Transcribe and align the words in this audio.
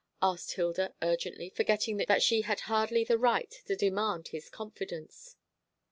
asked 0.19 0.53
Hilda 0.53 0.95
urgently, 1.03 1.47
forgetting 1.51 1.97
that 1.97 2.23
she 2.23 2.41
had 2.41 2.61
hardly 2.61 3.03
the 3.03 3.19
right 3.19 3.51
to 3.67 3.75
demand 3.75 4.29
his 4.29 4.49
confidence. 4.49 5.35